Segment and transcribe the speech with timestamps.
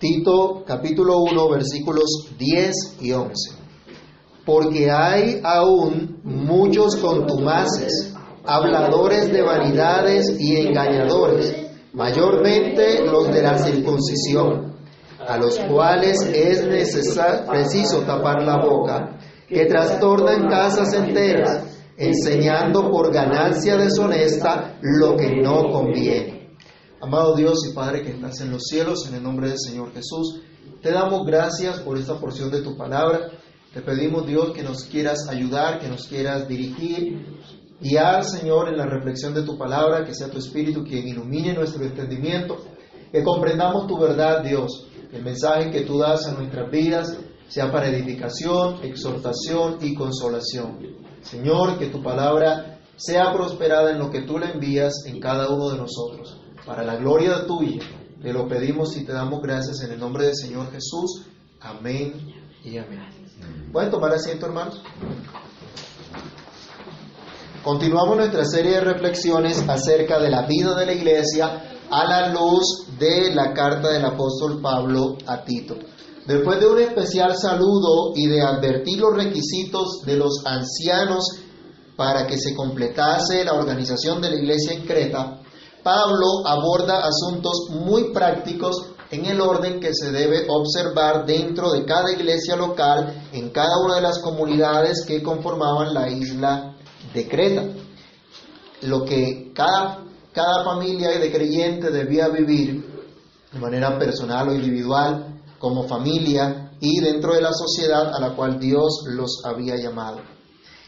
[0.00, 3.52] Tito capítulo 1 versículos 10 y 11.
[4.46, 8.14] Porque hay aún muchos contumaces,
[8.46, 11.54] habladores de vanidades y engañadores,
[11.92, 14.74] mayormente los de la circuncisión,
[15.18, 16.62] a los cuales es
[17.46, 21.62] preciso tapar la boca, que trastornan casas enteras,
[21.98, 26.39] enseñando por ganancia deshonesta lo que no conviene.
[27.02, 30.42] Amado Dios y Padre que estás en los cielos, en el nombre del Señor Jesús,
[30.82, 33.30] te damos gracias por esta porción de tu palabra.
[33.72, 37.24] Te pedimos, Dios, que nos quieras ayudar, que nos quieras dirigir,
[37.80, 41.82] guiar, Señor, en la reflexión de tu palabra, que sea tu Espíritu quien ilumine nuestro
[41.84, 42.58] entendimiento,
[43.10, 47.16] que comprendamos tu verdad, Dios, el mensaje que tú das a nuestras vidas
[47.48, 50.78] sea para edificación, exhortación y consolación.
[51.22, 55.70] Señor, que tu palabra sea prosperada en lo que tú le envías en cada uno
[55.70, 56.39] de nosotros
[56.70, 57.82] para la gloria tuya.
[58.22, 61.22] Te lo pedimos y te damos gracias en el nombre del Señor Jesús.
[61.60, 63.00] Amén y amén.
[63.72, 64.80] ¿Pueden tomar asiento, hermanos?
[67.64, 72.86] Continuamos nuestra serie de reflexiones acerca de la vida de la iglesia a la luz
[73.00, 75.76] de la carta del apóstol Pablo a Tito.
[76.24, 81.24] Después de un especial saludo y de advertir los requisitos de los ancianos
[81.96, 85.40] para que se completase la organización de la iglesia en Creta,
[85.82, 92.12] Pablo aborda asuntos muy prácticos en el orden que se debe observar dentro de cada
[92.12, 96.76] iglesia local en cada una de las comunidades que conformaban la isla
[97.12, 97.64] de Creta.
[98.82, 102.88] Lo que cada, cada familia de creyente debía vivir
[103.52, 108.58] de manera personal o individual, como familia y dentro de la sociedad a la cual
[108.58, 110.20] Dios los había llamado.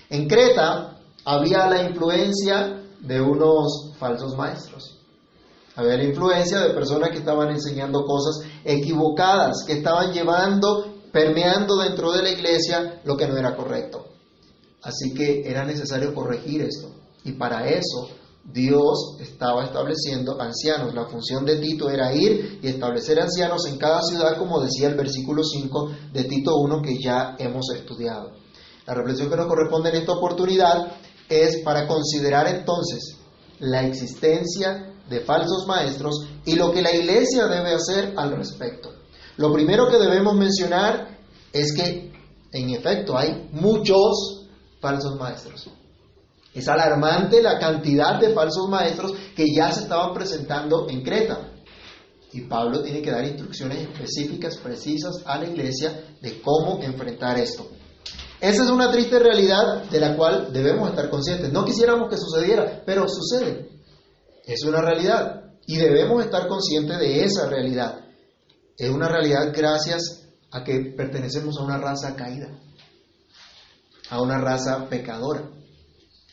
[0.09, 4.99] En Creta había la influencia de unos falsos maestros.
[5.75, 12.13] Había la influencia de personas que estaban enseñando cosas equivocadas, que estaban llevando, permeando dentro
[12.13, 14.07] de la iglesia lo que no era correcto.
[14.83, 16.91] Así que era necesario corregir esto.
[17.25, 18.09] Y para eso
[18.45, 20.95] Dios estaba estableciendo ancianos.
[20.95, 24.97] La función de Tito era ir y establecer ancianos en cada ciudad, como decía el
[24.97, 28.33] versículo 5 de Tito 1 que ya hemos estudiado.
[28.87, 30.93] La reflexión que nos corresponde en esta oportunidad
[31.33, 33.17] es para considerar entonces
[33.59, 38.93] la existencia de falsos maestros y lo que la iglesia debe hacer al respecto.
[39.37, 41.19] Lo primero que debemos mencionar
[41.53, 42.13] es que,
[42.53, 44.49] en efecto, hay muchos
[44.81, 45.71] falsos maestros.
[46.55, 51.49] Es alarmante la cantidad de falsos maestros que ya se estaban presentando en Creta.
[52.33, 57.69] Y Pablo tiene que dar instrucciones específicas, precisas a la iglesia de cómo enfrentar esto.
[58.43, 61.53] Esa es una triste realidad de la cual debemos estar conscientes.
[61.53, 63.69] No quisiéramos que sucediera, pero sucede.
[64.45, 68.01] Es una realidad y debemos estar conscientes de esa realidad.
[68.77, 72.49] Es una realidad gracias a que pertenecemos a una raza caída,
[74.11, 75.49] a una raza pecadora.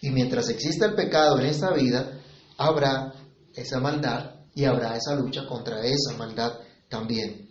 [0.01, 2.19] Y mientras exista el pecado en esta vida,
[2.57, 3.13] habrá
[3.53, 6.53] esa maldad y habrá esa lucha contra esa maldad
[6.89, 7.47] también.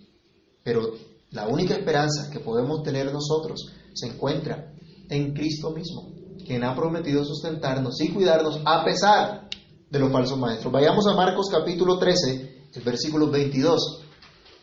[0.65, 0.95] Pero
[1.31, 4.73] la única esperanza que podemos tener nosotros se encuentra
[5.09, 6.13] en Cristo mismo,
[6.45, 9.49] quien ha prometido sustentarnos y cuidarnos a pesar
[9.91, 10.73] de los falsos maestros.
[10.73, 14.03] Vayamos a Marcos capítulo 13, el versículo 22.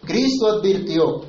[0.06, 1.22] Cristo advirtió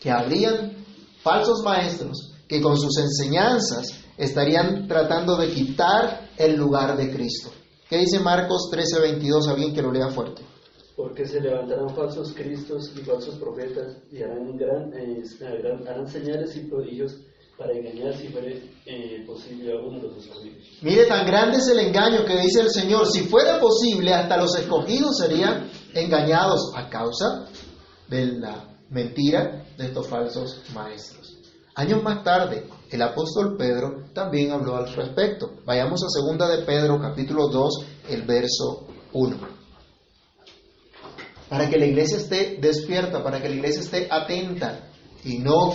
[0.00, 0.84] que habrían
[1.22, 7.50] falsos maestros que con sus enseñanzas estarían tratando de quitar el lugar de Cristo.
[7.88, 9.48] ¿Qué dice Marcos 13, 22?
[9.48, 10.42] Alguien que lo lea fuerte.
[10.96, 15.22] Porque se levantarán falsos cristos y falsos profetas y harán, gran, eh,
[16.06, 17.16] señales y prodigios
[17.56, 20.66] para engañar si fuere eh, posible a uno de los escogidos.
[20.82, 23.06] Mire, tan grande es el engaño que dice el Señor.
[23.06, 27.46] Si fuera posible, hasta los escogidos serían engañados a causa
[28.08, 31.38] de la mentira de estos falsos maestros.
[31.74, 35.52] Años más tarde, el apóstol Pedro también habló al respecto.
[35.64, 39.61] Vayamos a segunda de Pedro, capítulo 2, el verso 1
[41.52, 44.88] para que la iglesia esté despierta, para que la iglesia esté atenta
[45.22, 45.74] y no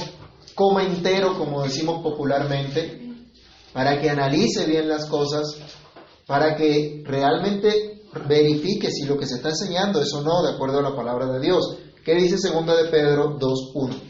[0.55, 3.29] coma entero, como decimos popularmente,
[3.73, 5.55] para que analice bien las cosas,
[6.25, 10.79] para que realmente verifique si lo que se está enseñando es o no de acuerdo
[10.79, 11.77] a la palabra de Dios.
[12.03, 14.01] ¿Qué dice segunda de Pedro 2.1?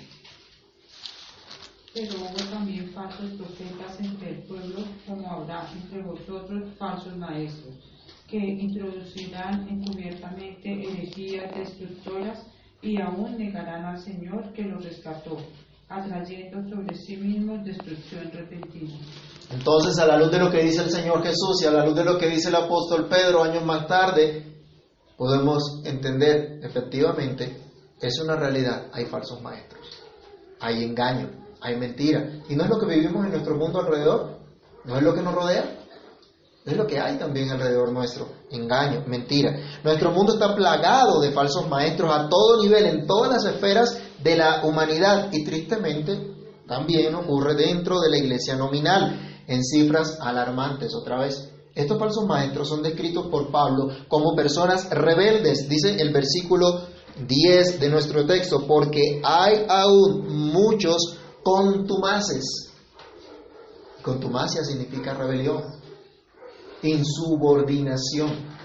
[1.94, 7.87] Pero hubo también falsos profetas entre el pueblo, como habrá entre vosotros falsos maestros
[8.28, 12.46] que introducirán encubiertamente herejías destructoras
[12.82, 15.38] y aún negarán al Señor que los rescató,
[15.88, 18.96] atrayendo sobre sí mismos destrucción repentina.
[19.50, 21.96] Entonces, a la luz de lo que dice el Señor Jesús y a la luz
[21.96, 24.44] de lo que dice el apóstol Pedro años más tarde,
[25.16, 27.68] podemos entender efectivamente
[28.02, 29.88] es una realidad, hay falsos maestros,
[30.60, 31.32] hay engaño,
[31.62, 32.42] hay mentira.
[32.48, 34.38] Y no es lo que vivimos en nuestro mundo alrededor,
[34.86, 35.87] no es lo que nos rodea,
[36.72, 39.58] es lo que hay también alrededor nuestro, engaño, mentira.
[39.84, 44.36] Nuestro mundo está plagado de falsos maestros a todo nivel, en todas las esferas de
[44.36, 46.36] la humanidad y tristemente
[46.68, 51.50] también ocurre dentro de la iglesia nominal, en cifras alarmantes otra vez.
[51.74, 56.82] Estos falsos maestros son descritos por Pablo como personas rebeldes, dice el versículo
[57.26, 62.74] 10 de nuestro texto, porque hay aún muchos contumaces.
[64.02, 65.77] Contumacia significa rebelión,
[66.84, 68.58] insubordinación.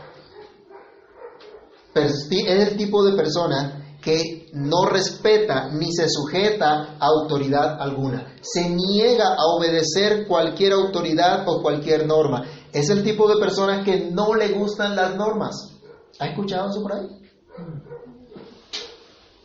[1.94, 8.35] Es el tipo de persona que no respeta ni se sujeta a autoridad alguna.
[8.41, 12.44] Se niega a obedecer cualquier autoridad o cualquier norma.
[12.73, 15.79] Es el tipo de personas que no le gustan las normas.
[16.19, 17.06] ¿Ha escuchado eso por ahí?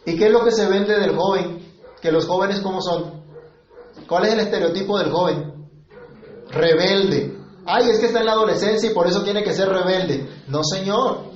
[0.05, 1.59] ¿Y qué es lo que se vende del joven?
[2.01, 3.23] Que los jóvenes cómo son.
[4.07, 5.69] ¿Cuál es el estereotipo del joven?
[6.49, 7.36] Rebelde.
[7.67, 10.43] Ay, es que está en la adolescencia y por eso tiene que ser rebelde.
[10.47, 11.31] No, señor.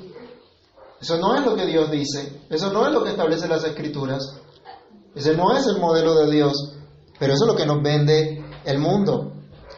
[1.00, 2.42] Eso no es lo que Dios dice.
[2.50, 4.38] Eso no es lo que establece las escrituras.
[5.13, 6.54] Ese no es el modelo de Dios.
[7.19, 9.33] Pero eso es lo que nos vende el mundo.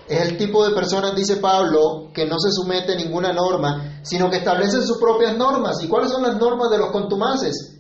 [0.08, 4.30] Es el tipo de personas, dice Pablo, que no se somete a ninguna norma, sino
[4.30, 5.82] que establecen sus propias normas.
[5.82, 7.74] ¿Y cuáles son las normas de los contumaces?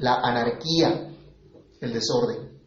[0.00, 1.12] la anarquía,
[1.80, 2.58] el desorden.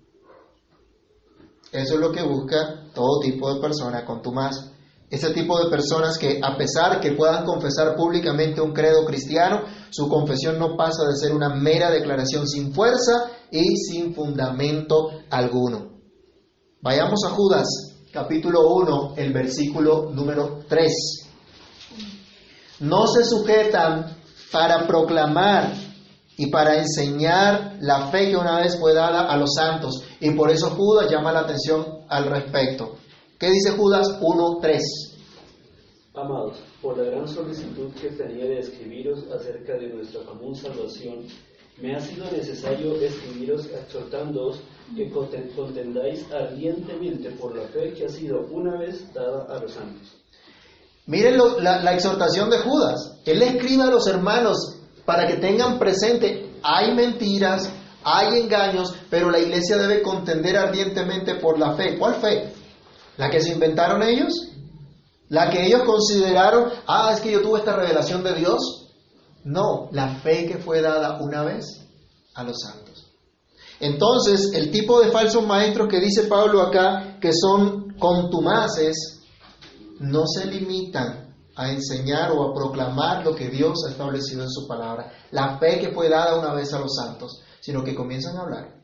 [1.72, 4.73] Eso es lo que busca todo tipo de persona contumaz.
[5.14, 9.62] Ese tipo de personas que a pesar que puedan confesar públicamente un credo cristiano,
[9.92, 15.92] su confesión no pasa de ser una mera declaración sin fuerza y sin fundamento alguno.
[16.82, 17.68] Vayamos a Judas,
[18.12, 20.92] capítulo 1, el versículo número 3.
[22.80, 24.18] No se sujetan
[24.52, 25.76] para proclamar
[26.38, 30.02] y para enseñar la fe que una vez fue dada a los santos.
[30.20, 32.96] Y por eso Judas llama la atención al respecto.
[33.40, 34.80] ¿Qué dice Judas 1.3?
[36.16, 41.26] Amados, por la gran solicitud que tenía de escribiros acerca de nuestra común salvación,
[41.82, 44.60] me ha sido necesario escribiros exhortándoos
[44.96, 50.16] que contendáis ardientemente por la fe que ha sido una vez dada a los santos.
[51.08, 53.20] Miren la, la exhortación de Judas.
[53.26, 57.70] Él le escribe a los hermanos para que tengan presente, hay mentiras,
[58.04, 61.98] hay engaños, pero la iglesia debe contender ardientemente por la fe.
[61.98, 62.54] ¿Cuál fe?
[63.18, 64.34] ¿La que se inventaron ellos?
[65.30, 68.92] ¿La que ellos consideraron, ah, es que yo tuve esta revelación de Dios?
[69.44, 71.66] No, la fe que fue dada una vez
[72.36, 73.08] a los santos.
[73.80, 79.22] Entonces, el tipo de falsos maestros que dice Pablo acá, que son contumaces,
[80.00, 84.68] no se limitan a enseñar o a proclamar lo que Dios ha establecido en su
[84.68, 88.42] palabra, la fe que fue dada una vez a los santos, sino que comienzan a
[88.42, 88.84] hablar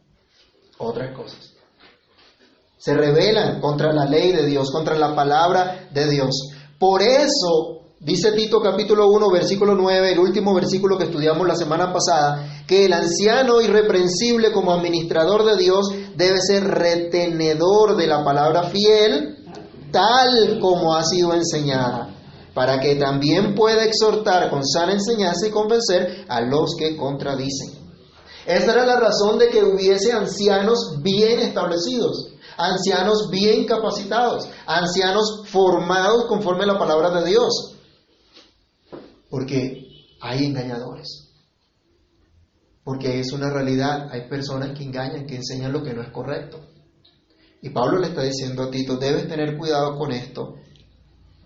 [0.77, 1.53] otras cosas.
[2.79, 6.49] Se rebelan contra la ley de Dios, contra la palabra de Dios.
[6.79, 11.91] Por eso, dice Tito capítulo 1, versículo 9, el último versículo que estudiamos la semana
[11.91, 18.63] pasada, que el anciano irreprensible como administrador de Dios debe ser retenedor de la palabra
[18.63, 19.35] fiel,
[19.91, 22.15] tal como ha sido enseñada
[22.53, 27.69] para que también pueda exhortar con sana enseñanza y convencer a los que contradicen.
[28.45, 36.25] Esa era la razón de que hubiese ancianos bien establecidos, ancianos bien capacitados, ancianos formados
[36.27, 37.77] conforme a la palabra de Dios.
[39.29, 39.87] Porque
[40.19, 41.29] hay engañadores.
[42.83, 46.59] Porque es una realidad, hay personas que engañan, que enseñan lo que no es correcto.
[47.61, 50.55] Y Pablo le está diciendo a Tito, debes tener cuidado con esto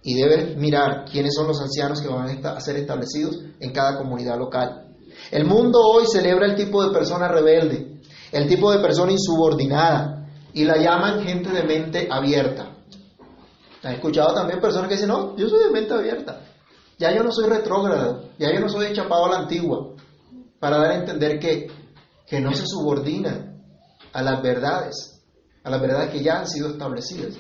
[0.01, 4.37] y debe mirar quiénes son los ancianos que van a ser establecidos en cada comunidad
[4.37, 4.95] local.
[5.31, 8.01] El mundo hoy celebra el tipo de persona rebelde,
[8.31, 10.22] el tipo de persona insubordinada,
[10.53, 12.69] y la llaman gente de mente abierta.
[13.83, 16.41] ¿Has escuchado también personas que dicen, no, yo soy de mente abierta,
[16.97, 19.89] ya yo no soy retrógrado, ya yo no soy chapado a la antigua,
[20.59, 21.67] para dar a entender que,
[22.25, 23.61] que no se subordinan
[24.13, 25.21] a las verdades,
[25.63, 27.33] a las verdades que ya han sido establecidas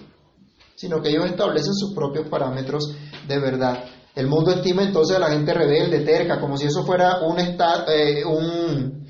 [0.75, 2.93] sino que ellos establecen sus propios parámetros
[3.27, 3.85] de verdad.
[4.15, 8.23] El mundo estima entonces a la gente rebelde, terca, como si eso fuera un, eh,
[8.25, 9.07] un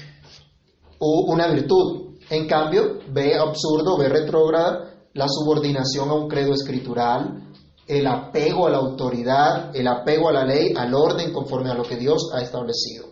[1.00, 2.13] una virtud.
[2.30, 7.52] En cambio, ve absurdo, ve retrógrada la subordinación a un credo escritural,
[7.88, 11.84] el apego a la autoridad, el apego a la ley, al orden conforme a lo
[11.84, 13.08] que Dios ha establecido.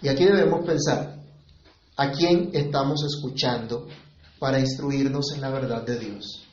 [0.00, 1.22] Y aquí debemos pensar,
[1.96, 3.86] ¿a quién estamos escuchando
[4.38, 6.44] para instruirnos en la verdad de Dios?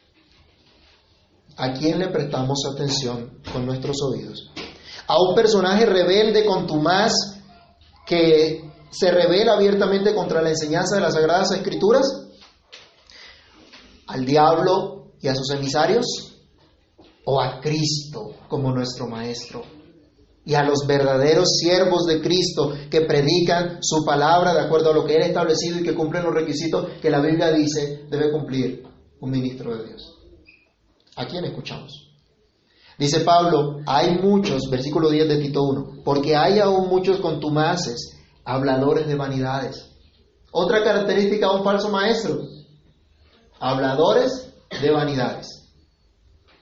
[1.58, 4.52] ¿A quién le prestamos atención con nuestros oídos?
[5.08, 7.12] A un personaje rebelde, contumaz,
[8.06, 12.06] que se revela abiertamente contra la enseñanza de las Sagradas Escrituras?
[14.08, 16.06] ¿Al diablo y a sus emisarios?
[17.26, 19.64] ¿O a Cristo como nuestro Maestro?
[20.46, 25.06] Y a los verdaderos siervos de Cristo que predican su palabra de acuerdo a lo
[25.06, 28.84] que Él ha establecido y que cumplen los requisitos que la Biblia dice debe cumplir
[29.20, 30.16] un ministro de Dios.
[31.16, 32.10] ¿A quién escuchamos?
[32.98, 38.19] Dice Pablo, hay muchos, versículo 10 de Tito 1, porque hay aún muchos contumaces,
[38.50, 39.92] habladores de vanidades.
[40.52, 42.40] Otra característica de un falso maestro,
[43.60, 44.52] habladores
[44.82, 45.70] de vanidades,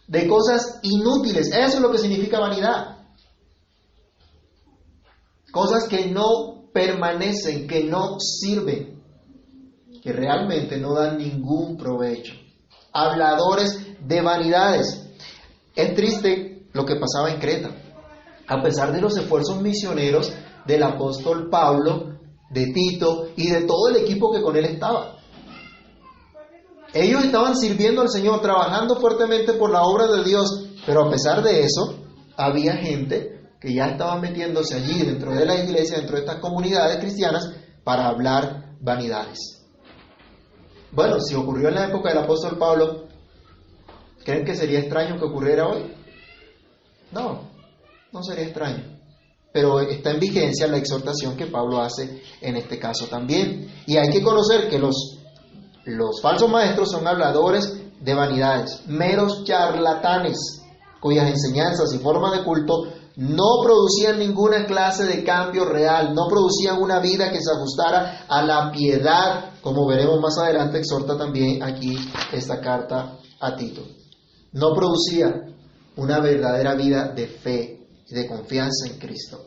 [0.05, 1.47] de cosas inútiles.
[1.47, 2.97] Eso es lo que significa vanidad.
[5.49, 9.01] Cosas que no permanecen, que no sirven,
[10.03, 12.33] que realmente no dan ningún provecho.
[12.91, 15.09] Habladores de vanidades.
[15.73, 17.69] Es triste lo que pasaba en Creta.
[18.45, 20.33] A pesar de los esfuerzos misioneros
[20.67, 22.17] del apóstol Pablo,
[22.49, 25.15] de Tito y de todo el equipo que con él estaba.
[26.93, 31.41] Ellos estaban sirviendo al Señor, trabajando fuertemente por la obra de Dios, pero a pesar
[31.43, 31.95] de eso,
[32.35, 36.97] había gente que ya estaba metiéndose allí dentro de la iglesia, dentro de estas comunidades
[36.99, 37.51] cristianas,
[37.83, 39.65] para hablar vanidades.
[40.91, 43.07] Bueno, si ocurrió en la época del apóstol Pablo,
[44.27, 45.89] ¿Creen que sería extraño que ocurriera hoy?
[47.13, 47.49] No,
[48.11, 48.96] no sería extraño.
[49.57, 53.73] Pero está en vigencia la exhortación que Pablo hace en este caso también.
[53.87, 55.17] Y hay que conocer que los,
[55.85, 60.61] los falsos maestros son habladores de vanidades, meros charlatanes,
[60.99, 66.79] cuyas enseñanzas y formas de culto no producían ninguna clase de cambio real, no producían
[66.79, 71.97] una vida que se ajustara a la piedad, como veremos más adelante, exhorta también aquí
[72.31, 73.81] esta carta a Tito
[74.57, 75.45] no producía
[75.95, 79.46] una verdadera vida de fe y de confianza en Cristo.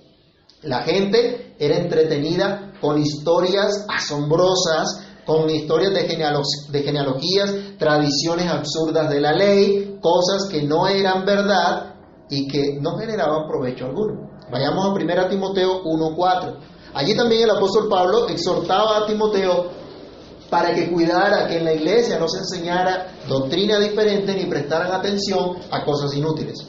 [0.63, 9.33] La gente era entretenida con historias asombrosas, con historias de, genealogías, tradiciones absurdas de la
[9.33, 11.95] ley, cosas que no eran verdad
[12.29, 14.31] y que no generaban provecho alguno.
[14.51, 16.59] Vayamos a 1 Timoteo 1.4.
[16.93, 19.71] Allí también el apóstol Pablo exhortaba a Timoteo
[20.51, 25.57] para que cuidara que en la iglesia no se enseñara doctrina diferente ni prestaran atención
[25.71, 26.67] a cosas inútiles.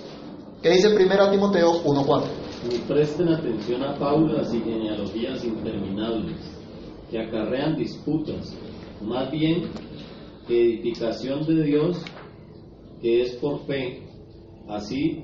[0.61, 2.40] ¿Qué dice 1 Timoteo 1.4?
[2.69, 6.37] Ni presten atención a fábulas y genealogías interminables
[7.09, 8.55] que acarrean disputas,
[9.01, 9.71] más bien
[10.47, 11.97] edificación de Dios
[13.01, 14.07] que es por fe.
[14.69, 15.23] Así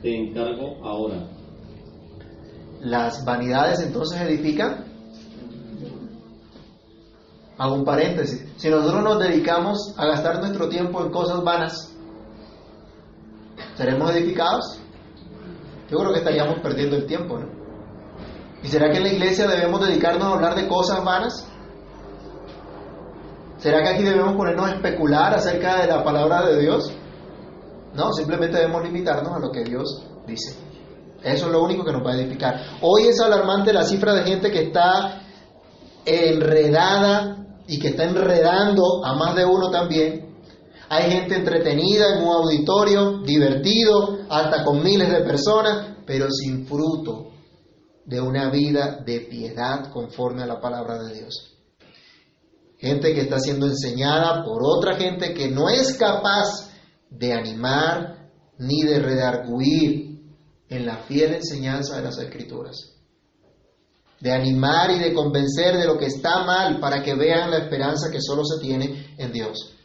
[0.00, 1.28] te encargo ahora.
[2.80, 4.84] ¿Las vanidades entonces edifican?
[7.58, 8.46] Hago un paréntesis.
[8.56, 11.94] Si nosotros nos dedicamos a gastar nuestro tiempo en cosas vanas,
[13.76, 14.80] ¿seremos edificados?
[15.90, 17.48] Yo creo que estaríamos perdiendo el tiempo, ¿no?
[18.62, 21.46] ¿Y será que en la iglesia debemos dedicarnos a hablar de cosas vanas?
[23.56, 26.92] ¿Será que aquí debemos ponernos a especular acerca de la palabra de Dios?
[27.94, 30.56] No, simplemente debemos limitarnos a lo que Dios dice.
[31.22, 32.60] Eso es lo único que nos va a edificar.
[32.80, 35.22] Hoy es alarmante la cifra de gente que está
[36.06, 40.29] enredada y que está enredando a más de uno también.
[40.92, 47.30] Hay gente entretenida en un auditorio, divertido, hasta con miles de personas, pero sin fruto
[48.04, 51.56] de una vida de piedad conforme a la palabra de Dios.
[52.76, 56.72] Gente que está siendo enseñada por otra gente que no es capaz
[57.08, 60.18] de animar ni de redarguir
[60.68, 62.96] en la fiel enseñanza de las Escrituras
[64.20, 68.10] de animar y de convencer de lo que está mal para que vean la esperanza
[68.10, 69.79] que solo se tiene en Dios.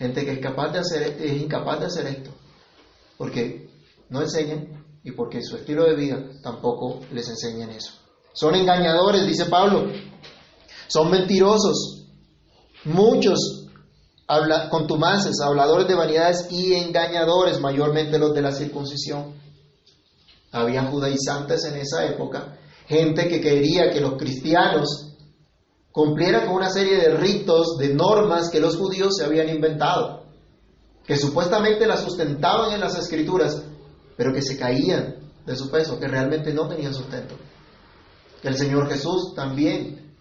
[0.00, 2.30] Gente que es capaz de hacer es incapaz de hacer esto,
[3.18, 3.68] porque
[4.08, 7.92] no enseñan y porque su estilo de vida tampoco les enseñan eso.
[8.32, 9.92] Son engañadores, dice Pablo.
[10.88, 12.06] Son mentirosos.
[12.84, 13.68] Muchos
[14.70, 19.34] contumaces, habladores de vanidades y engañadores, mayormente los de la circuncisión.
[20.50, 22.56] Había judaizantes en esa época
[22.88, 25.09] gente que quería que los cristianos
[25.92, 30.24] cumplieran con una serie de ritos, de normas que los judíos se habían inventado,
[31.04, 33.62] que supuestamente las sustentaban en las escrituras,
[34.16, 37.34] pero que se caían de su peso, que realmente no tenían sustento.
[38.42, 40.14] El Señor Jesús también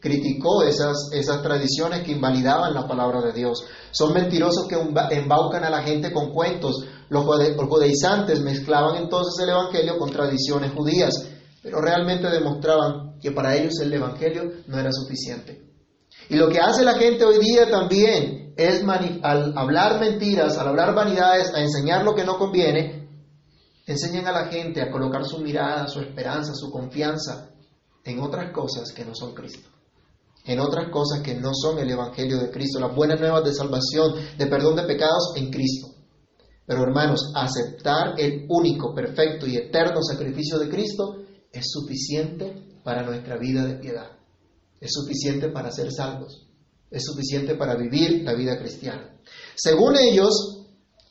[0.00, 3.64] criticó esas, esas tradiciones que invalidaban la palabra de Dios.
[3.90, 4.76] Son mentirosos que
[5.16, 6.84] embaucan a la gente con cuentos.
[7.08, 11.28] Los judaizantes mezclaban entonces el Evangelio con tradiciones judías
[11.62, 15.68] pero realmente demostraban que para ellos el Evangelio no era suficiente.
[16.28, 18.82] Y lo que hace la gente hoy día también es
[19.22, 23.08] al hablar mentiras, al hablar vanidades, a enseñar lo que no conviene,
[23.86, 27.50] enseñan a la gente a colocar su mirada, su esperanza, su confianza
[28.04, 29.68] en otras cosas que no son Cristo,
[30.44, 34.14] en otras cosas que no son el Evangelio de Cristo, las buenas nuevas de salvación,
[34.36, 35.88] de perdón de pecados en Cristo.
[36.66, 43.36] Pero hermanos, aceptar el único, perfecto y eterno sacrificio de Cristo es suficiente para nuestra
[43.36, 44.12] vida de piedad.
[44.80, 46.48] Es suficiente para ser salvos.
[46.90, 49.14] Es suficiente para vivir la vida cristiana.
[49.54, 50.64] Según ellos,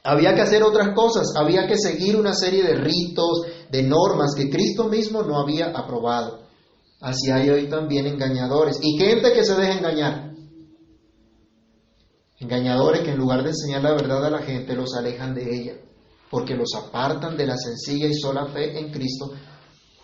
[0.03, 4.49] había que hacer otras cosas, había que seguir una serie de ritos, de normas que
[4.49, 6.47] Cristo mismo no había aprobado.
[6.99, 10.33] Así hay hoy también engañadores y gente que se deja engañar.
[12.39, 15.73] Engañadores que en lugar de enseñar la verdad a la gente los alejan de ella,
[16.31, 19.31] porque los apartan de la sencilla y sola fe en Cristo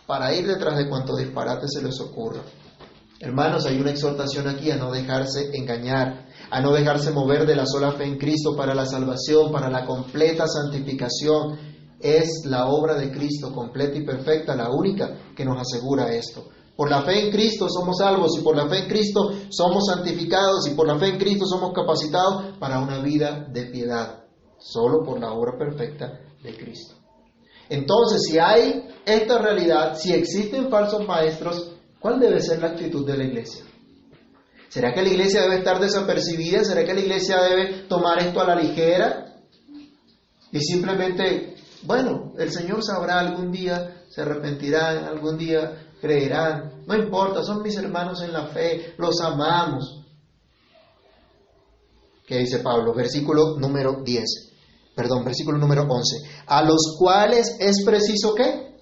[0.06, 2.42] para ir detrás de cuanto disparate se les ocurra.
[3.20, 7.66] Hermanos, hay una exhortación aquí a no dejarse engañar, a no dejarse mover de la
[7.66, 11.58] sola fe en Cristo para la salvación, para la completa santificación.
[12.02, 16.50] Es la obra de Cristo completa y perfecta, la única que nos asegura esto.
[16.76, 20.68] Por la fe en Cristo somos salvos y por la fe en Cristo somos santificados
[20.68, 24.26] y por la fe en Cristo somos capacitados para una vida de piedad,
[24.58, 26.96] solo por la obra perfecta de Cristo.
[27.70, 33.18] Entonces, si hay esta realidad, si existen falsos maestros, ¿cuál debe ser la actitud de
[33.18, 33.64] la iglesia?
[34.70, 36.64] ¿Será que la iglesia debe estar desapercibida?
[36.64, 39.36] ¿Será que la iglesia debe tomar esto a la ligera?
[40.52, 46.84] Y simplemente, bueno, el Señor sabrá algún día, se arrepentirán, algún día creerán.
[46.88, 50.02] No importa, son mis hermanos en la fe, los amamos.
[52.26, 52.94] ¿Qué dice Pablo?
[52.94, 54.24] Versículo número 10.
[54.96, 56.18] Perdón, versículo número 11.
[56.48, 58.73] A los cuales es preciso qué?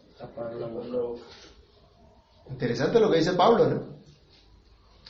[2.49, 4.01] Interesante lo que dice Pablo, ¿no?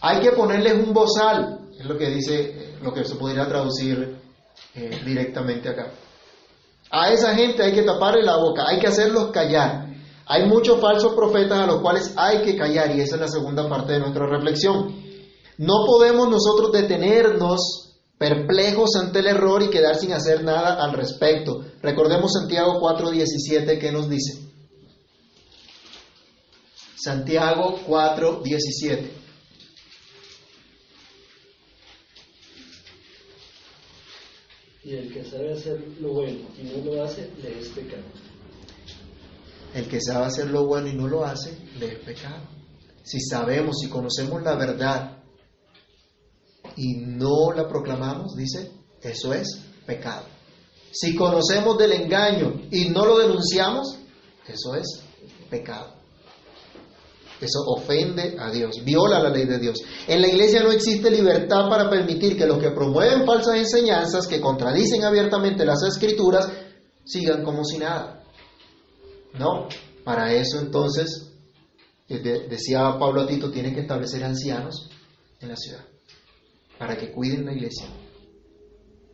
[0.01, 4.17] Hay que ponerles un bozal, es lo que dice, lo que se podría traducir
[4.73, 5.91] eh, directamente acá.
[6.89, 9.87] A esa gente hay que taparle la boca, hay que hacerlos callar.
[10.25, 13.67] Hay muchos falsos profetas a los cuales hay que callar y esa es la segunda
[13.69, 14.95] parte de nuestra reflexión.
[15.57, 21.61] No podemos nosotros detenernos perplejos ante el error y quedar sin hacer nada al respecto.
[21.81, 24.50] Recordemos Santiago 4:17 que nos dice.
[27.03, 29.09] Santiago 4:17.
[34.83, 38.03] Y el que sabe hacer lo bueno y no lo hace, le es pecado.
[39.73, 42.47] El que sabe hacer lo bueno y no lo hace, le es pecado.
[43.03, 45.23] Si sabemos, si conocemos la verdad
[46.75, 50.25] y no la proclamamos, dice, eso es pecado.
[50.91, 53.97] Si conocemos del engaño y no lo denunciamos,
[54.47, 55.01] eso es
[55.49, 56.00] pecado.
[57.41, 59.81] Eso ofende a Dios, viola la ley de Dios.
[60.07, 64.39] En la iglesia no existe libertad para permitir que los que promueven falsas enseñanzas, que
[64.39, 66.47] contradicen abiertamente las escrituras,
[67.03, 68.23] sigan como si nada.
[69.39, 69.67] No,
[70.03, 71.31] para eso entonces,
[72.07, 74.91] eh, decía Pablo a Tito, tiene que establecer ancianos
[75.39, 75.83] en la ciudad,
[76.77, 77.87] para que cuiden la iglesia.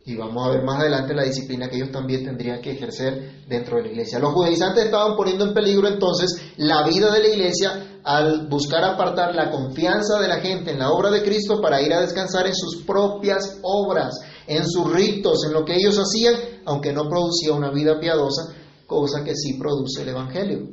[0.04, 3.76] Y vamos a ver más adelante la disciplina que ellos también tendrían que ejercer dentro
[3.76, 4.18] de la iglesia.
[4.18, 9.34] Los judaizantes estaban poniendo en peligro entonces la vida de la iglesia al buscar apartar
[9.34, 12.54] la confianza de la gente en la obra de Cristo para ir a descansar en
[12.54, 14.14] sus propias obras,
[14.46, 18.54] en sus ritos, en lo que ellos hacían, aunque no producía una vida piadosa,
[18.86, 20.70] cosa que sí produce el Evangelio.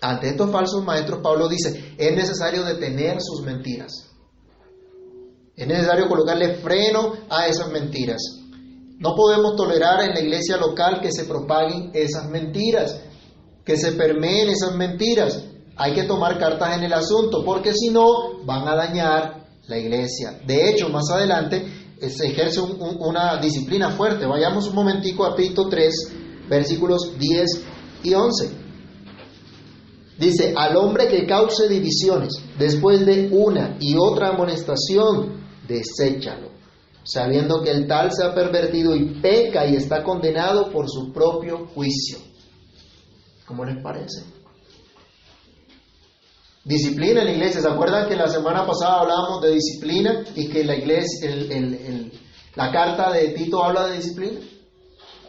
[0.00, 4.10] Ante estos falsos maestros, Pablo dice, es necesario detener sus mentiras.
[5.54, 8.20] Es necesario colocarle freno a esas mentiras.
[8.98, 13.00] No podemos tolerar en la iglesia local que se propaguen esas mentiras,
[13.64, 15.53] que se permeen esas mentiras.
[15.76, 20.40] Hay que tomar cartas en el asunto, porque si no, van a dañar la iglesia.
[20.46, 21.66] De hecho, más adelante
[22.00, 24.26] eh, se ejerce una disciplina fuerte.
[24.26, 26.12] Vayamos un momentico a Tito 3,
[26.48, 27.64] versículos 10
[28.04, 28.64] y 11.
[30.18, 36.50] Dice, al hombre que cause divisiones después de una y otra amonestación, deséchalo,
[37.02, 41.66] sabiendo que el tal se ha pervertido y peca y está condenado por su propio
[41.74, 42.18] juicio.
[43.44, 44.22] ¿Cómo les parece?
[46.64, 47.60] Disciplina en la iglesia.
[47.60, 51.30] ¿Se acuerdan que la semana pasada hablábamos de disciplina y que la iglesia,
[52.54, 54.40] la carta de Tito habla de disciplina?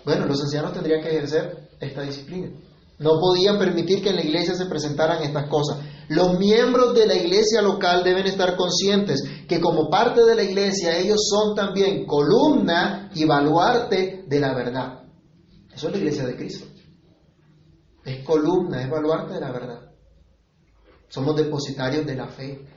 [0.05, 2.51] Bueno, los ancianos tendrían que ejercer esta disciplina.
[2.99, 5.79] No podían permitir que en la iglesia se presentaran estas cosas.
[6.07, 10.97] Los miembros de la iglesia local deben estar conscientes que como parte de la iglesia
[10.97, 15.03] ellos son también columna y baluarte de la verdad.
[15.73, 16.67] Eso es la iglesia de Cristo.
[18.05, 19.94] Es columna, es baluarte de la verdad.
[21.09, 22.67] Somos depositarios de la fe.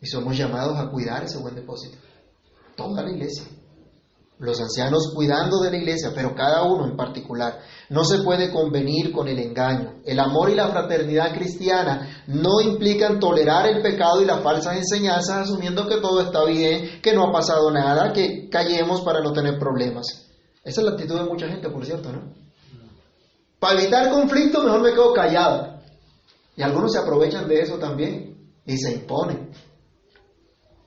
[0.00, 1.98] Y somos llamados a cuidar ese buen depósito.
[2.76, 3.44] Toda la iglesia.
[4.38, 7.60] los ancianos cuidando de la iglesia, pero cada uno en particular.
[7.88, 10.00] No se puede convenir con el engaño.
[10.04, 15.48] El amor y la fraternidad cristiana no implican tolerar el pecado y las falsas enseñanzas
[15.48, 19.58] asumiendo que todo está bien, que no ha pasado nada, que callemos para no tener
[19.58, 20.26] problemas.
[20.64, 22.34] Esa es la actitud de mucha gente, por cierto, ¿no?
[23.58, 25.73] Para evitar conflicto mejor me quedo callado.
[26.56, 29.50] Y algunos se aprovechan de eso también y se imponen.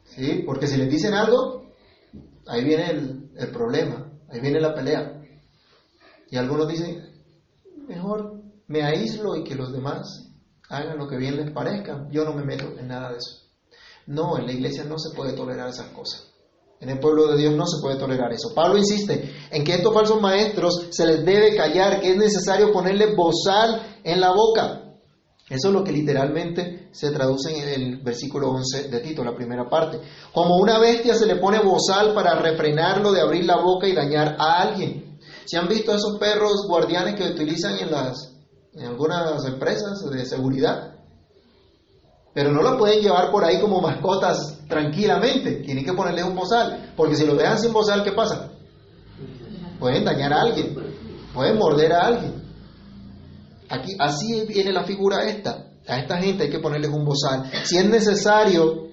[0.04, 0.44] ¿Sí?
[0.46, 1.72] Porque si les dicen algo,
[2.48, 5.22] ahí viene el, problema, ahí viene la pelea.
[6.30, 7.04] Y algunos dicen,
[7.88, 10.32] mejor me aíslo y que los demás
[10.70, 12.08] hagan lo que bien les parezca.
[12.10, 13.48] Yo no me meto en nada de eso.
[14.08, 16.34] No, en la iglesia no se puede tolerar esas cosas.
[16.80, 18.54] En el pueblo de Dios no se puede tolerar eso.
[18.54, 23.16] Pablo insiste en que estos falsos maestros se les debe callar, que es necesario ponerle
[23.16, 24.87] bozal en la boca.
[25.50, 29.70] Eso es lo que literalmente se traduce en el versículo 11 de Tito, la primera
[29.70, 30.02] parte.
[30.34, 34.36] Como una bestia se le pone bozal para refrenarlo de abrir la boca y dañar
[34.40, 35.18] a alguien.
[35.46, 38.36] Si han visto esos perros guardianes que utilizan en, las,
[38.74, 40.96] en algunas empresas de seguridad,
[42.34, 45.62] pero no lo pueden llevar por ahí como mascotas tranquilamente.
[45.66, 48.52] Tienen que ponerles un bozal, porque si lo dejan sin bozal, ¿qué pasa?
[49.80, 50.76] Pueden dañar a alguien,
[51.34, 52.47] pueden morder a alguien.
[53.70, 55.68] Aquí, así viene la figura esta.
[55.88, 57.50] A esta gente hay que ponerles un bozal.
[57.64, 58.88] Si es necesario,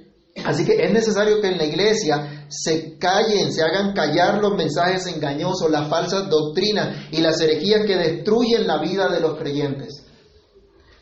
[0.44, 5.06] así que es necesario que en la iglesia se callen, se hagan callar los mensajes
[5.06, 10.04] engañosos, las falsas doctrinas y las herejías que destruyen la vida de los creyentes.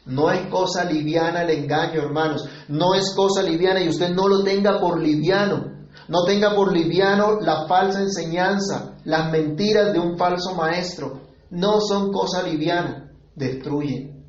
[0.07, 2.45] No es cosa liviana el engaño, hermanos.
[2.69, 5.73] No es cosa liviana y usted no lo tenga por liviano.
[6.09, 11.21] No tenga por liviano la falsa enseñanza, las mentiras de un falso maestro.
[11.51, 13.12] No son cosa liviana.
[13.35, 14.25] Destruyen.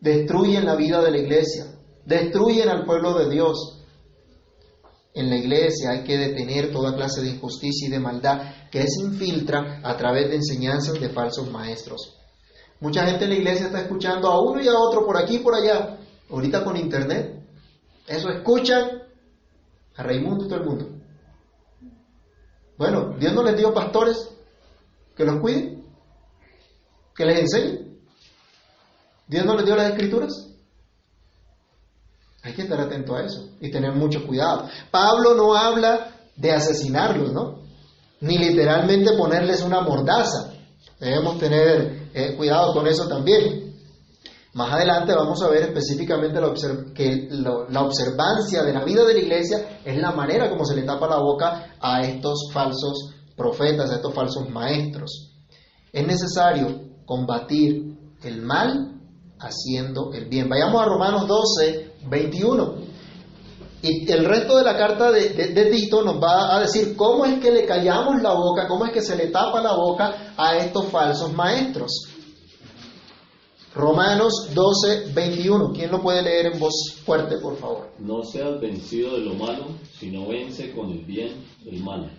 [0.00, 1.66] Destruyen la vida de la iglesia.
[2.04, 3.84] Destruyen al pueblo de Dios.
[5.14, 9.02] En la iglesia hay que detener toda clase de injusticia y de maldad que se
[9.02, 12.18] infiltra a través de enseñanzas de falsos maestros.
[12.80, 15.38] Mucha gente en la iglesia está escuchando a uno y a otro por aquí y
[15.38, 15.98] por allá.
[16.30, 17.42] Ahorita con internet.
[18.06, 19.02] Eso escuchan
[19.96, 20.88] a Raimundo y todo el mundo.
[22.76, 24.30] Bueno, Dios no les dio pastores
[25.16, 25.82] que los cuiden,
[27.14, 27.85] que les enseñen.
[29.26, 30.46] Dios no les dio las escrituras.
[32.42, 34.68] Hay que estar atento a eso y tener mucho cuidado.
[34.90, 37.60] Pablo no habla de asesinarlos, ¿no?
[38.20, 40.52] Ni literalmente ponerles una mordaza.
[41.00, 43.74] Debemos tener eh, cuidado con eso también.
[44.54, 46.54] Más adelante vamos a ver específicamente la
[46.94, 50.82] que la observancia de la vida de la iglesia es la manera como se le
[50.84, 55.34] tapa la boca a estos falsos profetas, a estos falsos maestros.
[55.92, 58.95] Es necesario combatir el mal
[59.38, 60.48] haciendo el bien.
[60.48, 62.74] Vayamos a Romanos 12, 21.
[63.82, 67.24] Y el resto de la carta de, de, de, Tito nos va a decir cómo
[67.24, 70.56] es que le callamos la boca, cómo es que se le tapa la boca a
[70.56, 71.92] estos falsos maestros.
[73.76, 75.72] Romanos 12, 21.
[75.74, 77.90] ¿Quién lo puede leer en voz fuerte, por favor?
[77.98, 79.66] No seas vencido de lo malo,
[79.98, 82.10] sino vence con el bien el mal.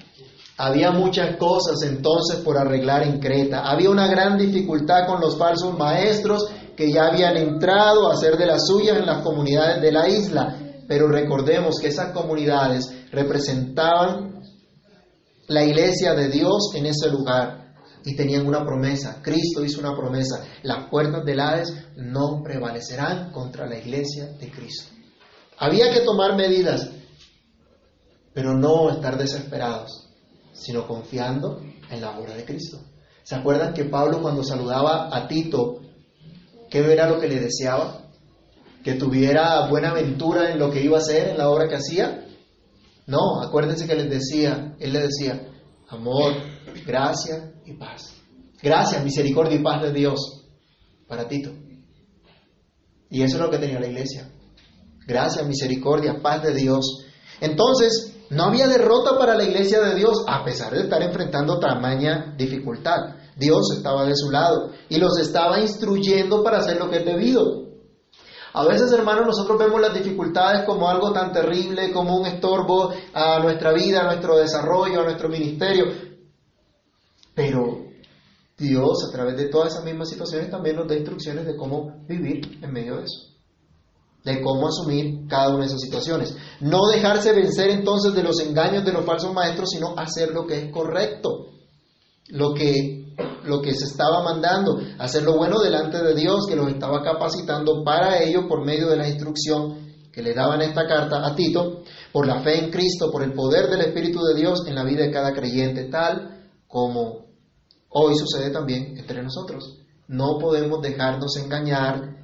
[0.57, 3.69] Había muchas cosas entonces por arreglar en Creta.
[3.69, 8.45] Había una gran dificultad con los falsos maestros que ya habían entrado a hacer de
[8.45, 10.59] las suyas en las comunidades de la isla.
[10.87, 14.41] Pero recordemos que esas comunidades representaban
[15.47, 17.73] la iglesia de Dios en ese lugar
[18.05, 19.19] y tenían una promesa.
[19.21, 20.45] Cristo hizo una promesa.
[20.61, 24.93] Las puertas del Hades no prevalecerán contra la iglesia de Cristo.
[25.57, 26.89] Había que tomar medidas,
[28.33, 30.07] pero no estar desesperados,
[30.53, 31.59] sino confiando
[31.89, 32.79] en la obra de Cristo.
[33.23, 35.81] ¿Se acuerdan que Pablo cuando saludaba a Tito,
[36.69, 38.09] qué era lo que le deseaba?
[38.83, 42.25] Que tuviera buena aventura en lo que iba a hacer, en la obra que hacía.
[43.05, 45.47] No, acuérdense que les decía, él le decía,
[45.89, 46.33] amor,
[46.85, 48.13] gracia y paz.
[48.61, 50.45] Gracias, misericordia y paz de Dios
[51.07, 51.51] para Tito.
[53.09, 54.29] Y eso es lo que tenía la iglesia.
[55.05, 57.05] Gracias, misericordia, paz de Dios.
[57.39, 62.33] Entonces, no había derrota para la iglesia de Dios, a pesar de estar enfrentando tamaña
[62.37, 63.15] dificultad.
[63.37, 67.67] Dios estaba de su lado y los estaba instruyendo para hacer lo que es debido.
[68.53, 73.39] A veces, hermanos, nosotros vemos las dificultades como algo tan terrible, como un estorbo a
[73.39, 75.85] nuestra vida, a nuestro desarrollo, a nuestro ministerio.
[77.35, 77.85] Pero
[78.57, 82.57] Dios, a través de todas esas mismas situaciones, también nos da instrucciones de cómo vivir
[82.63, 83.27] en medio de eso.
[84.23, 86.35] De cómo asumir cada una de esas situaciones.
[86.59, 90.57] No dejarse vencer entonces de los engaños de los falsos maestros, sino hacer lo que
[90.57, 91.49] es correcto.
[92.29, 92.96] Lo que,
[93.47, 97.83] lo que se estaba mandando, hacer lo bueno delante de Dios, que los estaba capacitando
[97.83, 101.83] para ello por medio de la instrucción que le daban esta carta a Tito.
[102.11, 105.03] por la fe en Cristo, por el poder del Espíritu de Dios en la vida
[105.03, 107.27] de cada creyente, tal como
[107.89, 109.77] hoy sucede también entre nosotros.
[110.07, 112.17] No podemos dejarnos engañar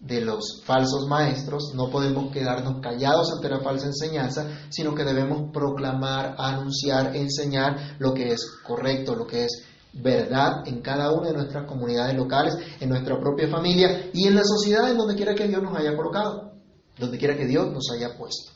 [0.00, 5.50] de los falsos maestros, no podemos quedarnos callados ante la falsa enseñanza, sino que debemos
[5.52, 11.34] proclamar, anunciar, enseñar lo que es correcto, lo que es verdad en cada una de
[11.34, 15.48] nuestras comunidades locales, en nuestra propia familia y en la sociedad en donde quiera que
[15.48, 16.52] Dios nos haya colocado,
[16.98, 18.52] donde quiera que Dios nos haya puesto.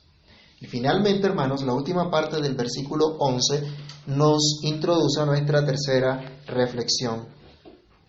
[0.61, 3.63] Y finalmente, hermanos, la última parte del versículo 11
[4.07, 7.29] nos introduce a nuestra tercera reflexión.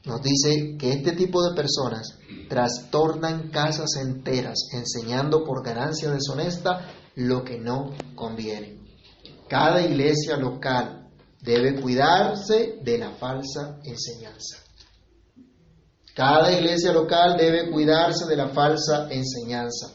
[0.06, 7.44] Nos dice que este tipo de personas trastornan casas enteras enseñando por ganancia deshonesta lo
[7.44, 8.80] que no conviene.
[9.48, 11.09] Cada iglesia local
[11.42, 14.58] debe cuidarse de la falsa enseñanza.
[16.16, 19.94] Cada iglesia local debe cuidarse de la falsa enseñanza.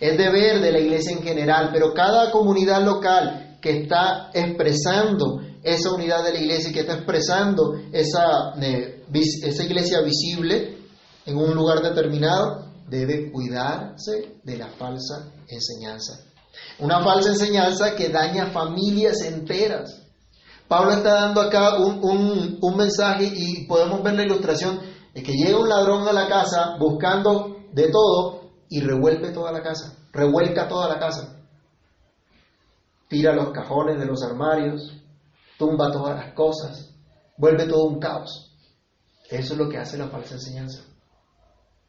[0.00, 5.92] Es deber de la iglesia en general, pero cada comunidad local que está expresando esa
[5.92, 10.78] unidad de la iglesia y que está expresando esa, eh, esa iglesia visible
[11.26, 16.24] en un lugar determinado, debe cuidarse de la falsa enseñanza.
[16.78, 20.02] Una falsa enseñanza que daña familias enteras.
[20.70, 24.78] Pablo está dando acá un, un mensaje y podemos ver la ilustración
[25.12, 29.64] de que llega un ladrón a la casa buscando de todo y revuelve toda la
[29.64, 31.40] casa, revuelca toda la casa.
[33.08, 34.92] Tira los cajones de los armarios,
[35.58, 36.94] tumba todas las cosas,
[37.36, 38.54] vuelve todo un caos.
[39.28, 40.84] Eso es lo que hace la falsa enseñanza.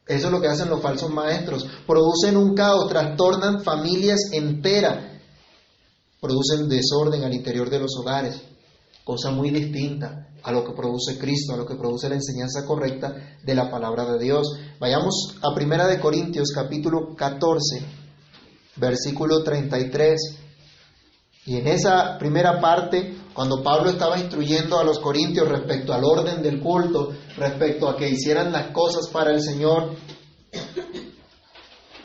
[0.08, 1.67] Eso es lo que hacen los falsos maestros.
[1.86, 5.22] Producen un caos, trastornan familias enteras,
[6.20, 8.41] producen desorden al interior de los hogares,
[9.04, 13.38] cosa muy distinta a lo que produce Cristo, a lo que produce la enseñanza correcta
[13.44, 14.48] de la palabra de Dios.
[14.80, 17.86] Vayamos a Primera de Corintios capítulo 14,
[18.78, 20.38] versículo 33.
[21.46, 26.42] Y en esa primera parte cuando Pablo estaba instruyendo a los corintios respecto al orden
[26.42, 29.96] del culto, respecto a que hicieran las cosas para el Señor,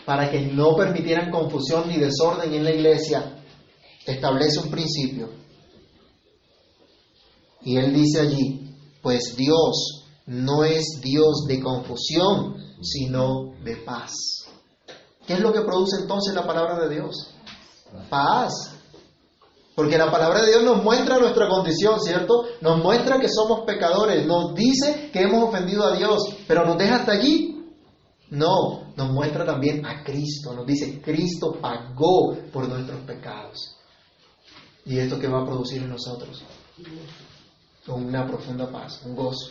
[0.04, 3.42] para que no permitieran confusión ni desorden en la iglesia,
[4.06, 5.45] establece un principio.
[7.66, 14.12] Y él dice allí, pues Dios no es Dios de confusión, sino de paz.
[15.26, 17.34] ¿Qué es lo que produce entonces la palabra de Dios?
[18.08, 18.52] Paz.
[19.74, 22.44] Porque la palabra de Dios nos muestra nuestra condición, ¿cierto?
[22.60, 26.98] Nos muestra que somos pecadores, nos dice que hemos ofendido a Dios, pero nos deja
[27.00, 27.66] hasta allí.
[28.30, 33.76] No, nos muestra también a Cristo, nos dice, Cristo pagó por nuestros pecados.
[34.84, 36.44] ¿Y esto que va a producir en nosotros?
[37.88, 39.50] Una profunda paz, un gozo.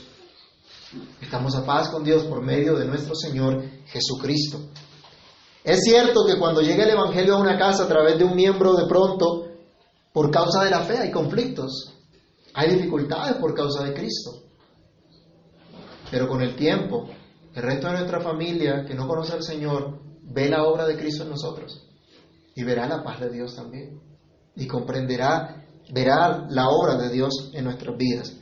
[1.21, 4.59] Estamos a paz con Dios por medio de nuestro Señor Jesucristo.
[5.63, 8.75] Es cierto que cuando llega el Evangelio a una casa a través de un miembro
[8.75, 9.47] de pronto,
[10.11, 11.93] por causa de la fe hay conflictos,
[12.53, 14.43] hay dificultades por causa de Cristo.
[16.11, 17.09] Pero con el tiempo,
[17.53, 21.23] el resto de nuestra familia que no conoce al Señor ve la obra de Cristo
[21.23, 21.87] en nosotros
[22.53, 23.99] y verá la paz de Dios también.
[24.55, 28.33] Y comprenderá, verá la obra de Dios en nuestras vidas.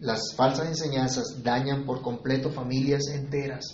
[0.00, 3.64] Las falsas enseñanzas dañan por completo familias enteras,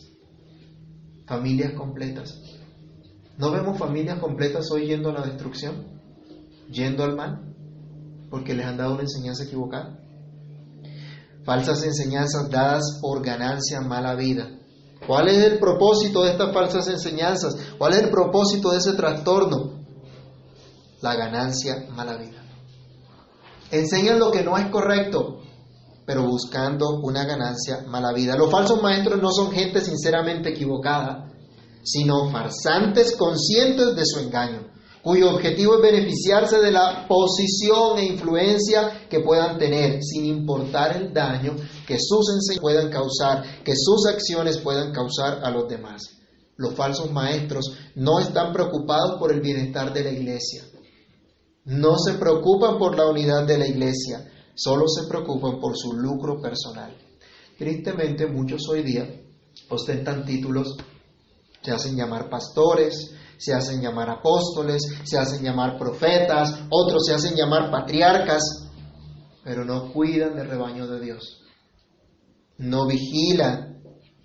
[1.27, 2.41] familias completas.
[3.37, 6.01] ¿No vemos familias completas hoy yendo a la destrucción?
[6.71, 7.49] ¿Yendo al mal?
[8.31, 9.99] porque les han dado una enseñanza equivocada.
[11.45, 14.51] Falsas enseñanzas dadas por ganancia mala vida.
[15.07, 17.57] ¿Cuál es el propósito de estas falsas enseñanzas?
[17.79, 19.79] ¿Cuál es el propósito de ese trastorno?
[21.01, 22.38] La ganancia mala vida.
[23.71, 25.41] Enseñan lo que no es correcto,
[26.07, 28.37] pero buscando una ganancia mala vida.
[28.37, 31.31] Los falsos maestros no son gente sinceramente equivocada,
[31.83, 34.69] sino farsantes conscientes de su engaño
[35.03, 41.15] cuyo objetivo es beneficiarse de la posición e influencia que puedan tener, sin importar el
[41.15, 46.03] daño que sus enseñanzas puedan causar, que sus acciones puedan causar a los demás.
[46.57, 50.65] Los falsos maestros no están preocupados por el bienestar de la iglesia,
[51.69, 56.41] no se preocupan por la unidad de la iglesia, solo se preocupan por su lucro
[56.41, 56.97] personal.
[57.59, 59.07] Tristemente, muchos hoy día
[59.69, 60.79] ostentan títulos,
[61.61, 67.37] se hacen llamar pastores, se hacen llamar apóstoles, se hacen llamar profetas, otros se hacen
[67.37, 68.71] llamar patriarcas,
[69.45, 71.43] pero no cuidan del rebaño de Dios.
[72.57, 73.83] No vigilan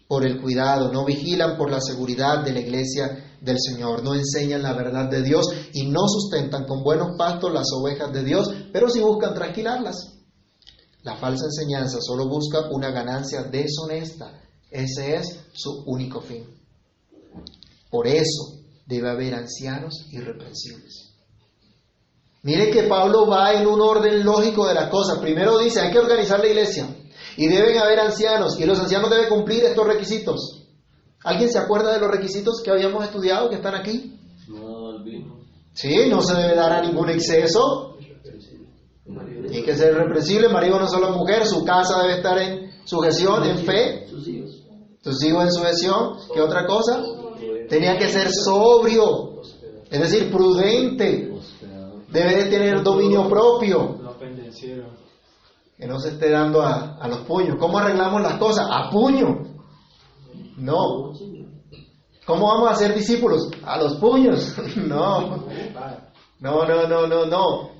[0.07, 4.63] por el cuidado, no vigilan por la seguridad de la iglesia del Señor, no enseñan
[4.63, 8.89] la verdad de Dios y no sustentan con buenos pastos las ovejas de Dios, pero
[8.89, 10.13] sí buscan tranquilarlas.
[11.03, 14.41] La falsa enseñanza solo busca una ganancia deshonesta.
[14.71, 16.45] Ese es su único fin.
[17.91, 21.09] Por eso, debe haber ancianos irreprensibles.
[22.43, 25.19] Mire que Pablo va en un orden lógico de las cosas.
[25.19, 26.87] Primero dice, hay que organizar la iglesia
[27.35, 30.62] y deben haber ancianos y los ancianos deben cumplir estos requisitos.
[31.23, 34.19] ¿Alguien se acuerda de los requisitos que habíamos estudiado que están aquí?
[34.47, 35.37] No al vino.
[35.73, 37.97] Sí, no se debe dar a ningún exceso.
[39.05, 43.57] Tiene que ser reprensible, marido no solo mujer, su casa debe estar en sujeción, en
[43.59, 44.63] fe, Sus hijos.
[45.01, 46.17] sus hijos en sujeción.
[46.33, 47.01] ¿Qué otra cosa?
[47.69, 49.41] Tenía que ser sobrio,
[49.89, 51.31] es decir, prudente.
[52.09, 54.85] Debe de tener dominio propio, No pendenciero.
[55.77, 57.57] que no se esté dando a, a los puños.
[57.59, 58.67] ¿Cómo arreglamos las cosas?
[58.71, 59.52] A puño.
[60.57, 61.13] No.
[62.25, 63.49] ¿Cómo vamos a ser discípulos?
[63.63, 64.55] A los puños.
[64.77, 65.47] No.
[66.39, 67.71] No, no, no, no, no.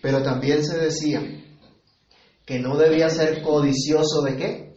[0.00, 1.20] Pero también se decía
[2.46, 4.74] que no debía ser codicioso de qué?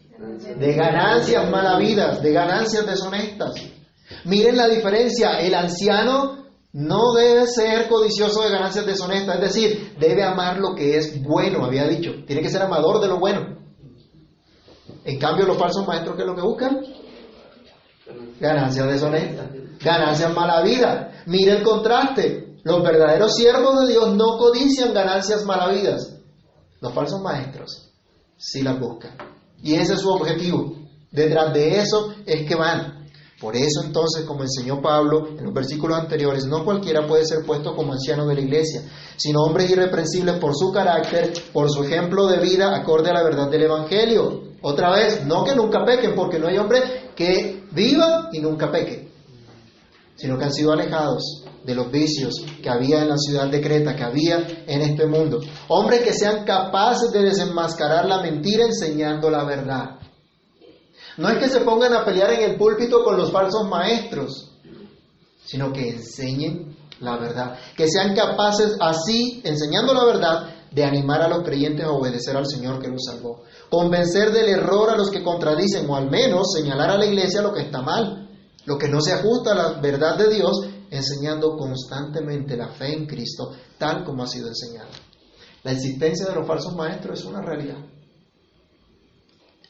[0.57, 3.53] De ganancias malavidas, de ganancias deshonestas.
[4.25, 10.23] Miren la diferencia, el anciano no debe ser codicioso de ganancias deshonestas, es decir, debe
[10.23, 13.57] amar lo que es bueno, había dicho, tiene que ser amador de lo bueno.
[15.05, 16.81] En cambio, los falsos maestros, ¿qué es lo que buscan?
[18.39, 19.47] Ganancias deshonestas,
[19.80, 21.13] ganancias malavidas.
[21.26, 26.17] Mire el contraste, los verdaderos siervos de Dios no codician ganancias malavidas.
[26.82, 27.91] Los falsos maestros
[28.38, 29.12] sí las buscan.
[29.62, 30.76] Y ese es su objetivo.
[31.12, 33.04] Detrás de eso es que van.
[33.39, 37.76] Por eso entonces, como enseñó Pablo en los versículos anteriores, no cualquiera puede ser puesto
[37.76, 38.84] como anciano de la iglesia,
[39.17, 43.49] sino hombres irreprensibles por su carácter, por su ejemplo de vida acorde a la verdad
[43.49, 44.43] del Evangelio.
[44.62, 49.12] Otra vez, no que nunca pequen, porque no hay hombre que viva y nunca peque,
[50.15, 53.95] sino que han sido alejados de los vicios que había en la ciudad de Creta,
[53.95, 55.39] que había en este mundo.
[55.69, 59.99] Hombres que sean capaces de desenmascarar la mentira enseñando la verdad.
[61.17, 64.51] No es que se pongan a pelear en el púlpito con los falsos maestros,
[65.45, 67.57] sino que enseñen la verdad.
[67.77, 72.47] Que sean capaces así, enseñando la verdad, de animar a los creyentes a obedecer al
[72.47, 73.43] Señor que los salvó.
[73.73, 77.51] Convencer del error a los que contradicen, o al menos señalar a la iglesia lo
[77.51, 78.29] que está mal,
[78.65, 83.07] lo que no se ajusta a la verdad de Dios, enseñando constantemente la fe en
[83.07, 84.91] Cristo, tal como ha sido enseñada.
[85.63, 87.77] La existencia de los falsos maestros es una realidad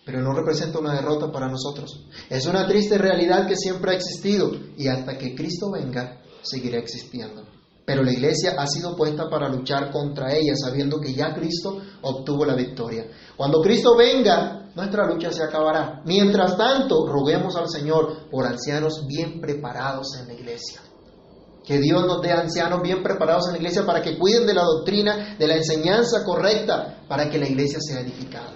[0.05, 2.05] pero no representa una derrota para nosotros.
[2.29, 7.45] Es una triste realidad que siempre ha existido y hasta que Cristo venga seguirá existiendo.
[7.85, 12.45] Pero la iglesia ha sido puesta para luchar contra ella, sabiendo que ya Cristo obtuvo
[12.45, 13.07] la victoria.
[13.35, 16.01] Cuando Cristo venga, nuestra lucha se acabará.
[16.05, 20.81] Mientras tanto, roguemos al Señor por ancianos bien preparados en la iglesia.
[21.65, 24.63] Que Dios nos dé ancianos bien preparados en la iglesia para que cuiden de la
[24.63, 28.53] doctrina, de la enseñanza correcta, para que la iglesia sea edificada.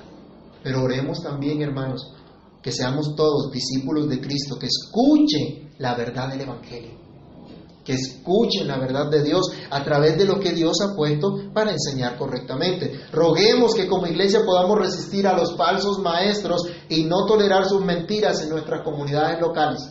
[0.64, 2.14] Pero oremos también, hermanos,
[2.62, 7.07] que seamos todos discípulos de Cristo, que escuchen la verdad del Evangelio,
[7.88, 11.72] que escuchen la verdad de Dios a través de lo que Dios ha puesto para
[11.72, 13.00] enseñar correctamente.
[13.14, 18.42] Roguemos que como iglesia podamos resistir a los falsos maestros y no tolerar sus mentiras
[18.42, 19.90] en nuestras comunidades locales.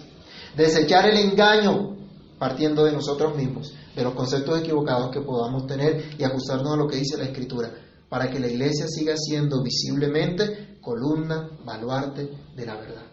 [0.54, 1.96] Desechar el engaño
[2.38, 6.86] partiendo de nosotros mismos, de los conceptos equivocados que podamos tener y ajustarnos a lo
[6.86, 7.72] que dice la Escritura
[8.10, 13.06] para que la iglesia siga siendo visiblemente columna, baluarte de la verdad.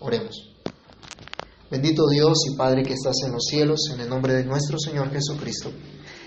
[0.00, 0.49] Oremos.
[1.70, 5.12] Bendito Dios y Padre que estás en los cielos, en el nombre de nuestro Señor
[5.12, 5.70] Jesucristo,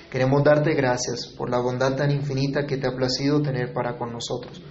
[0.10, 4.14] queremos darte gracias por la bondad tan infinita que te ha placido tener para con
[4.14, 4.62] nosotros.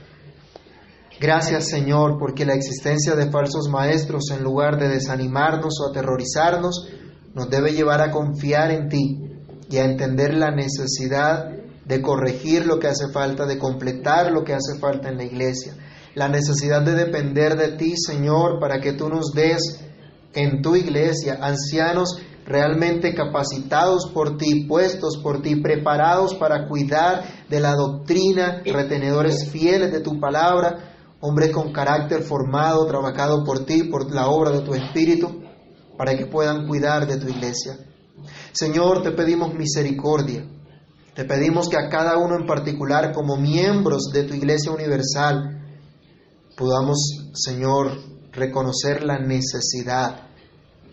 [1.20, 6.88] Gracias Señor porque la existencia de falsos maestros en lugar de desanimarnos o aterrorizarnos
[7.35, 9.20] nos debe llevar a confiar en ti
[9.68, 11.50] y a entender la necesidad
[11.85, 15.74] de corregir lo que hace falta, de completar lo que hace falta en la iglesia.
[16.14, 19.91] La necesidad de depender de ti, Señor, para que tú nos des
[20.34, 27.60] en tu iglesia ancianos realmente capacitados por ti, puestos por ti, preparados para cuidar de
[27.60, 34.12] la doctrina, retenedores fieles de tu palabra, hombres con carácter formado, trabajado por ti, por
[34.12, 35.42] la obra de tu Espíritu,
[35.96, 37.78] para que puedan cuidar de tu iglesia.
[38.52, 40.44] Señor, te pedimos misericordia.
[41.14, 45.60] Te pedimos que a cada uno en particular, como miembros de tu Iglesia Universal,
[46.56, 50.28] podamos, Señor, reconocer la necesidad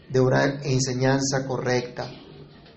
[0.09, 2.09] de una enseñanza correcta,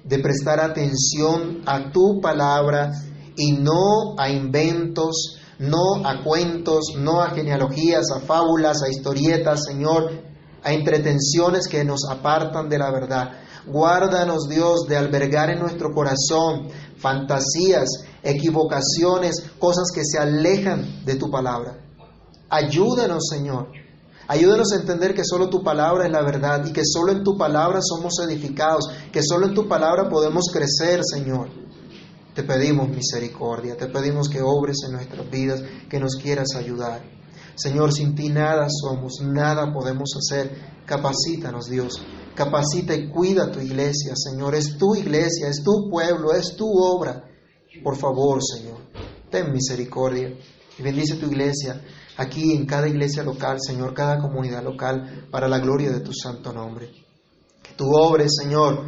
[0.05, 2.93] de prestar atención a tu palabra
[3.37, 10.11] y no a inventos, no a cuentos, no a genealogías, a fábulas, a historietas, Señor,
[10.63, 13.31] a entretenciones que nos apartan de la verdad.
[13.67, 17.89] Guárdanos, Dios, de albergar en nuestro corazón fantasías,
[18.23, 21.79] equivocaciones, cosas que se alejan de tu palabra.
[22.49, 23.82] Ayúdanos, Señor.
[24.29, 27.37] Ayúdanos a entender que solo tu palabra es la verdad y que solo en tu
[27.37, 31.49] palabra somos edificados, que solo en tu palabra podemos crecer, Señor.
[32.35, 37.03] Te pedimos misericordia, te pedimos que obres en nuestras vidas, que nos quieras ayudar.
[37.55, 40.51] Señor, sin ti nada somos, nada podemos hacer.
[40.87, 42.03] Capacítanos, Dios.
[42.35, 44.55] Capacita y cuida tu iglesia, Señor.
[44.55, 47.25] Es tu iglesia, es tu pueblo, es tu obra.
[47.83, 48.79] Por favor, Señor,
[49.31, 50.33] ten misericordia
[50.79, 51.83] y bendice tu iglesia
[52.17, 56.53] aquí en cada iglesia local, Señor, cada comunidad local, para la gloria de tu santo
[56.53, 56.91] nombre.
[57.63, 58.85] Que tú obres, Señor,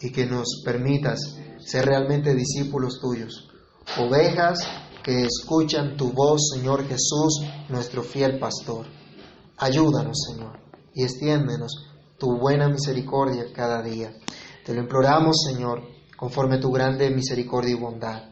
[0.00, 3.48] y que nos permitas ser realmente discípulos tuyos,
[3.98, 4.66] ovejas
[5.02, 8.86] que escuchan tu voz, Señor Jesús, nuestro fiel pastor.
[9.56, 10.60] Ayúdanos, Señor,
[10.94, 11.86] y extiéndenos
[12.18, 14.12] tu buena misericordia cada día.
[14.64, 15.82] Te lo imploramos, Señor,
[16.16, 18.28] conforme tu grande misericordia y bondad.